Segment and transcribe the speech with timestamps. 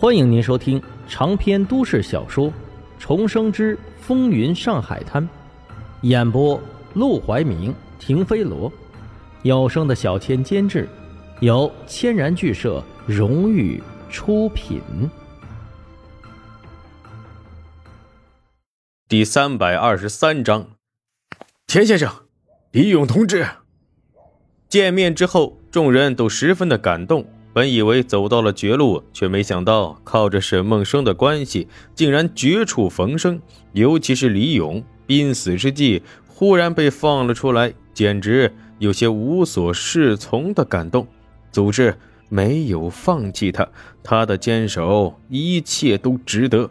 [0.00, 2.48] 欢迎您收听长篇都市小说
[2.98, 5.22] 《重生之风云上海滩》，
[6.00, 6.58] 演播：
[6.94, 8.72] 陆怀明、停飞罗，
[9.42, 10.88] 有声的小千监制，
[11.40, 14.80] 由千然剧社荣誉出品。
[19.06, 20.66] 第三百二十三章，
[21.66, 22.10] 田先生，
[22.70, 23.46] 李勇同志。
[24.66, 27.26] 见面之后，众人都十分的感动。
[27.52, 33.40] 本以为走到了绝路，却没想到靠着沈梦生的关系，竟然绝处逢生。
[33.72, 41.06] 尤其是李勇，濒死之际忽然被放了出来，简直有些无所适从的感动。
[41.50, 41.96] 组织
[42.28, 43.68] 没有放弃他，
[44.02, 46.70] 他的坚守，一切都值得。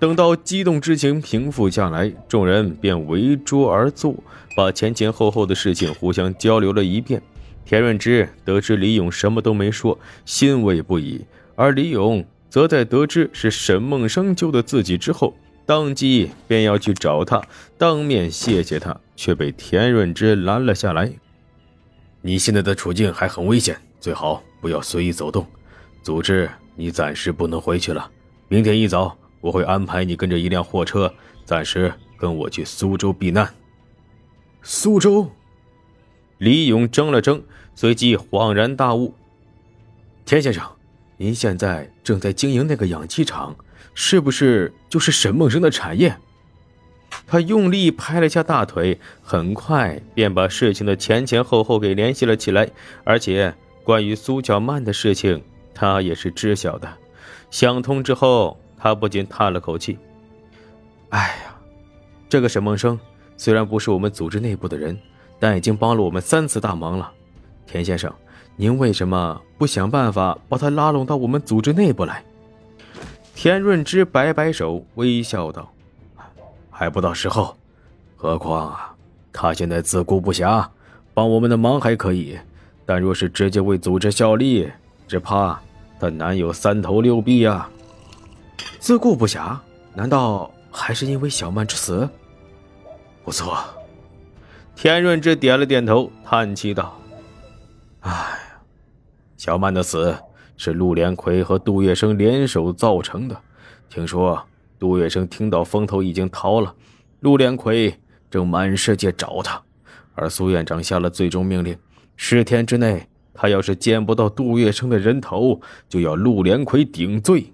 [0.00, 4.14] 等到激动之情平复下来，众人便围桌而坐，
[4.56, 7.22] 把前前后后的事情互相交流了一遍。
[7.64, 11.24] 田润之得知李勇什么都没说，欣慰不已；
[11.56, 15.34] 而李勇则在得知是沈梦生救的自己之后，
[15.64, 17.42] 当即便要去找他，
[17.78, 21.10] 当面谢谢他，却被田润之拦了下来。
[22.20, 25.46] 你现在的处境还很危险，最好不要随意走动。
[26.02, 28.10] 组织你暂时不能回去了，
[28.48, 31.12] 明天一早我会安排你跟着一辆货车，
[31.46, 33.48] 暂时跟我去苏州避难。
[34.62, 35.30] 苏州。
[36.38, 37.42] 李勇怔了怔，
[37.74, 39.14] 随即恍然大悟
[40.26, 40.62] ：“田先生，
[41.16, 43.56] 您现在正在经营那个养鸡场，
[43.94, 46.16] 是不是就是沈梦生的产业？”
[47.28, 52.68] 他用力拍了下大腿，很快便把事情的前前后后给联系了起来。
[53.04, 53.54] 而且，
[53.84, 55.40] 关于苏小曼的事情，
[55.72, 56.92] 他也是知晓的。
[57.50, 59.96] 想通之后，他不禁叹了口气
[61.10, 61.56] ：“哎呀，
[62.28, 62.98] 这个沈梦生
[63.36, 64.98] 虽然不是我们组织内部的人。”
[65.44, 67.12] 但已经帮了我们三次大忙了，
[67.66, 68.10] 田先生，
[68.56, 72.24] 您为什么不想办法把他拉拢到我们组织内部来？
[73.34, 75.70] 田润之摆摆手，微笑道
[76.72, 77.54] ：“还不到时候，
[78.16, 78.94] 何况啊，
[79.34, 80.66] 他现在自顾不暇，
[81.12, 82.38] 帮我们的忙还可以，
[82.86, 84.66] 但若是直接为组织效力，
[85.06, 85.60] 只怕
[86.00, 87.68] 他难有三头六臂呀。
[88.78, 89.58] 自顾不暇，
[89.92, 92.08] 难道还是因为小曼之死？
[93.22, 93.58] 不错。”
[94.76, 97.00] 田润之点了点头，叹气道
[98.00, 98.60] ：“哎呀，
[99.36, 100.14] 小曼的死
[100.56, 103.36] 是陆连魁和杜月笙联手造成的。
[103.88, 104.42] 听说
[104.78, 106.74] 杜月笙听到风头已经逃了，
[107.20, 107.98] 陆连魁
[108.30, 109.62] 正满世界找他。
[110.14, 111.78] 而苏院长下了最终命令：
[112.16, 117.52] 十天之内，他要是见不到杜月笙的人头，就要陆连魁顶罪。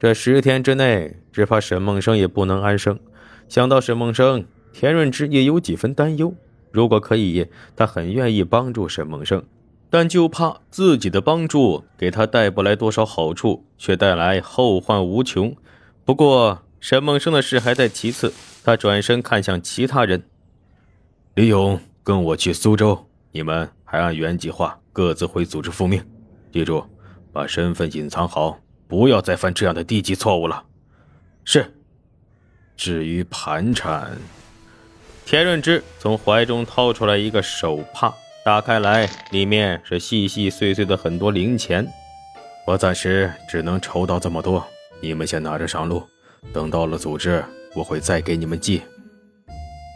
[0.00, 2.98] 这十天之内，只怕沈梦生也不能安生。
[3.48, 4.44] 想到沈梦生。”
[4.78, 6.34] 田润之也有几分担忧。
[6.70, 9.42] 如果可以，他很愿意帮助沈梦生，
[9.88, 15.56] 但就怕自己的帮助给他带不来多少好处，却带来后患无穷。
[16.04, 18.34] 不过，沈梦生的事还在其次。
[18.62, 20.24] 他转身看向其他人
[21.36, 23.08] ：“李勇，跟我去苏州。
[23.32, 26.04] 你们还按原计划各自回组织复命。
[26.52, 26.84] 记住，
[27.32, 30.64] 把身份隐藏好，不要再犯这样的低级错误了。”
[31.46, 31.72] 是。
[32.76, 34.18] 至于盘缠。
[35.26, 38.14] 田润之从怀中掏出来一个手帕，
[38.44, 41.84] 打开来，里面是细细碎碎的很多零钱。
[42.64, 44.64] 我暂时只能筹到这么多，
[45.00, 46.00] 你们先拿着上路，
[46.52, 47.44] 等到了组织，
[47.74, 48.80] 我会再给你们寄。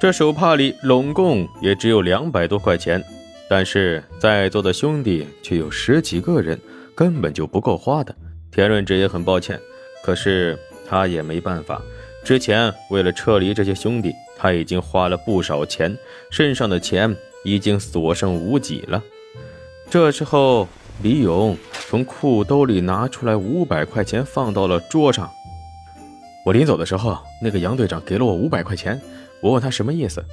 [0.00, 3.00] 这手帕里拢共也只有两百多块钱，
[3.48, 6.58] 但是在座的兄弟却有十几个人，
[6.92, 8.12] 根本就不够花的。
[8.50, 9.60] 田润之也很抱歉，
[10.02, 10.58] 可是
[10.88, 11.80] 他也没办法。
[12.24, 14.14] 之前为了撤离这些兄弟。
[14.42, 15.94] 他已经花了不少钱，
[16.30, 17.14] 身上的钱
[17.44, 19.02] 已经所剩无几了。
[19.90, 20.66] 这时候，
[21.02, 21.54] 李勇
[21.90, 25.30] 从裤兜里拿出来五百块钱，放到了桌上。
[26.46, 28.98] 我临走的时候，那个杨队长给了我五百块钱，
[29.42, 30.24] 我问他什么意思，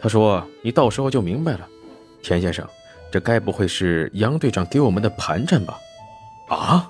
[0.00, 1.66] 他说：“你到时候就明白了。”
[2.22, 2.64] 田先生，
[3.10, 5.76] 这该不会是杨队长给我们的盘缠吧？
[6.50, 6.88] 啊！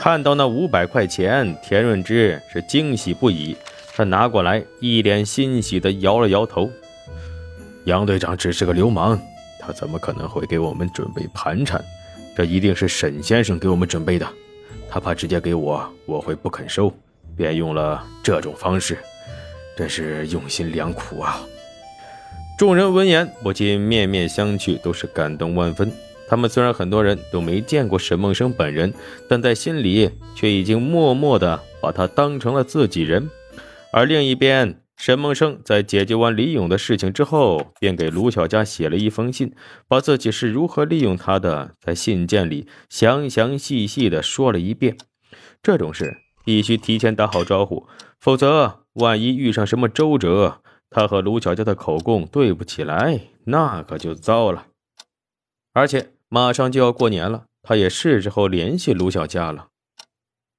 [0.00, 3.54] 看到那五百块钱，田润之是惊喜不已。
[3.94, 6.70] 他拿过来，一脸欣喜地摇了摇头。
[7.84, 9.20] 杨队长只是个流氓，
[9.60, 11.84] 他怎么可能会给我们准备盘缠？
[12.34, 14.26] 这一定是沈先生给我们准备的。
[14.88, 16.90] 他怕直接给我，我会不肯收，
[17.36, 18.96] 便用了这种方式，
[19.76, 21.42] 真是用心良苦啊！
[22.58, 25.92] 众人闻言不禁面面相觑，都是感动万分。
[26.30, 28.94] 他们虽然很多人都没见过沈梦生本人，
[29.28, 33.28] 但在心里却已经默默地把他当成了自己人。
[33.92, 39.52] 而另一边，沈梦生在解决完李勇的事情之后，便给卢小佳写了一封信，
[39.88, 44.96] 把自己是如何利用他的，在信件里详详细细的说了一遍。
[45.60, 47.88] 这种事必须提前打好招呼，
[48.20, 54.66] 否则万一遇上什么周折，他和卢小佳的口供对不起来，那可就糟了。
[55.72, 59.66] 而且马上就要过年了，他也是时候联系卢小佳了。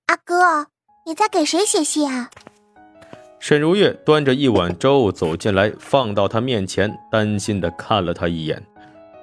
[0.07, 0.67] 阿哥，
[1.05, 2.29] 你在给谁写信啊？
[3.39, 8.61] 沈如月端着一碗粥走进来，放到他面前，担心的看了他一眼。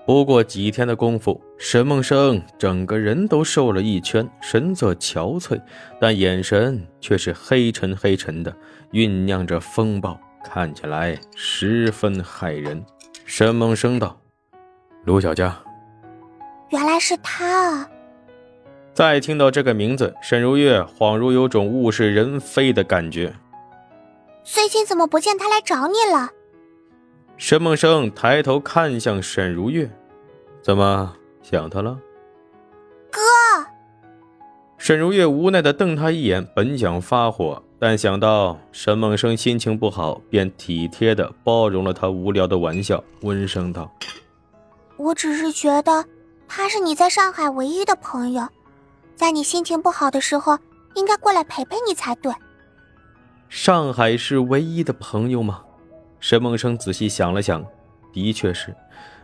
[0.07, 5.61] 不过几天的功夫，沈梦生整个人都瘦了一圈，神色憔悴，
[6.01, 8.57] 但眼神却是黑沉黑沉的，
[8.93, 12.83] 酝酿着风暴，看起来十分骇人。
[13.27, 14.19] 沈梦生道
[15.05, 15.55] ：“卢小佳。”
[16.71, 17.91] 原来是他啊！
[18.93, 23.35] 再听到这个名字，沈如月恍如有种物是人非的感觉。
[24.45, 26.31] 最近怎么不见他来找你了？
[27.37, 29.89] 沈梦生抬头看向沈如月，
[30.61, 31.99] 怎么想他了？
[33.11, 33.21] 哥！
[34.77, 43.91] 沈如月无奈的瞪他一眼，本想发火，但想到沈梦生心情不好，便体贴的包容了他无聊的玩笑，温声道
[44.99, 46.05] ：“我只是觉得。”
[46.49, 48.49] 他是你在上海唯一的朋友，
[49.15, 50.59] 在你心情不好的时候，
[50.95, 52.33] 应该过来陪陪你才对。
[53.49, 55.63] 上海是唯一的朋友吗？
[56.19, 57.65] 沈梦生仔细想了想，
[58.13, 58.75] 的确是。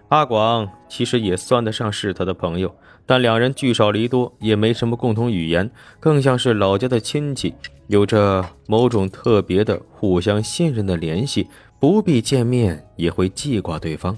[0.09, 2.73] 阿广其实也算得上是他的朋友，
[3.05, 5.69] 但两人聚少离多，也没什么共同语言，
[5.99, 7.55] 更像是老家的亲戚，
[7.89, 11.49] 有着某种特别的互相信任的联系，
[11.81, 14.17] 不必见面也会记挂对方。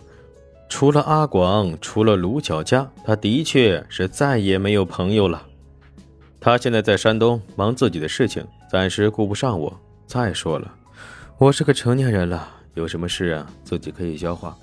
[0.69, 5.47] 除了阿广，除了卢小佳，他的确是再也没有朋友了。
[6.41, 9.81] 他现在在山东忙自己的事情，暂时顾不上我。
[10.07, 10.73] 再说了，
[11.39, 14.57] 我是个成年人了，有什么事啊，自己可以消化，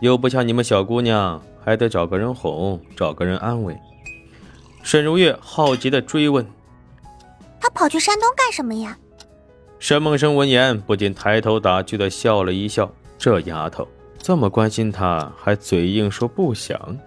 [0.00, 3.78] 又不像你们小姑娘，还得找个人哄，找个人安慰。
[4.82, 6.46] 沈如月好奇的追问
[7.60, 8.98] ：“他跑去山东干什么呀？”
[9.78, 13.86] 沈梦生闻言不禁抬头打趣的笑了一笑，这丫头。
[14.22, 16.98] 这么关心他，还嘴硬说不想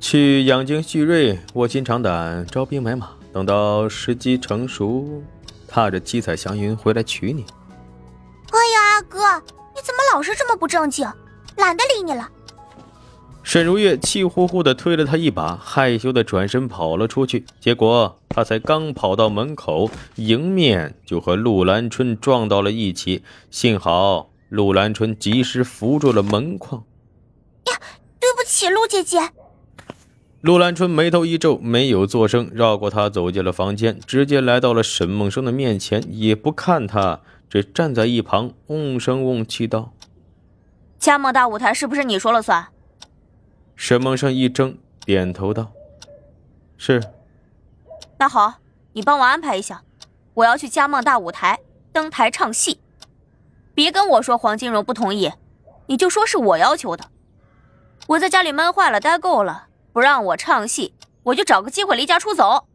[0.00, 5.22] 去养精蓄锐、卧薪尝胆、招兵买马，等到时机成熟，
[5.68, 7.44] 踏着七彩祥云回来娶你。
[8.50, 9.18] 哎呀，阿哥，
[9.74, 11.06] 你怎么老是这么不正经？
[11.56, 12.28] 懒得理你了。
[13.42, 17.44] 沈如月气呼呼的推了他一把，害羞的转身跑了出去。
[17.60, 23.22] 结果他才刚跑到门口，迎面就和陆兰春撞到了一起。
[23.50, 24.30] 幸好。
[24.48, 26.84] 陆兰春及时扶住了门框。
[27.66, 27.78] 呀，
[28.18, 29.30] 对不起，陆姐姐。
[30.40, 39.92] 陆兰春眉头一皱，没有作声，绕过他走进了房间，直接来到了沈梦生的面前，也不看他，只站在一旁，瓮声瓮气道
[40.98, 42.68] ：“加盟大舞台是不是你说了算？”
[43.74, 45.72] 沈梦生一怔，点头道
[46.78, 47.02] ：“是。”
[48.18, 48.60] 那好，
[48.92, 49.82] 你帮我安排一下，
[50.34, 51.58] 我要去加盟大舞台
[51.92, 52.78] 登台唱戏。
[53.78, 55.32] 别跟我说黄金荣不同意，
[55.86, 57.04] 你就说是我要求的。
[58.08, 62.66] 我在家里闷坏了，待够了，不让我唱戏，我就找个机会离家出走。